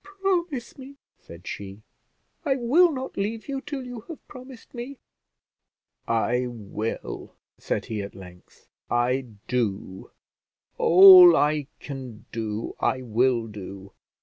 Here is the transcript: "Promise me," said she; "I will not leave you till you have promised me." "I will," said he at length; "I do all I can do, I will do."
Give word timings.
"Promise 0.03 0.79
me," 0.79 0.97
said 1.19 1.45
she; 1.45 1.83
"I 2.43 2.55
will 2.55 2.91
not 2.91 3.17
leave 3.17 3.47
you 3.47 3.61
till 3.61 3.83
you 3.85 3.99
have 4.07 4.27
promised 4.27 4.73
me." 4.73 4.97
"I 6.07 6.47
will," 6.47 7.35
said 7.59 7.85
he 7.85 8.01
at 8.01 8.15
length; 8.15 8.67
"I 8.89 9.27
do 9.47 10.09
all 10.79 11.37
I 11.37 11.67
can 11.79 12.25
do, 12.31 12.75
I 12.79 13.03
will 13.03 13.45
do." 13.45 13.93